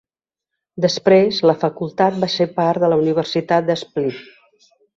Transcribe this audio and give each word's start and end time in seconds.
Després 0.85 1.41
la 1.49 1.55
facultat 1.65 2.17
va 2.25 2.31
ser 2.37 2.47
part 2.57 2.83
de 2.85 2.89
la 2.95 2.99
Universitat 3.05 3.69
de 3.71 3.77
Split. 3.85 4.27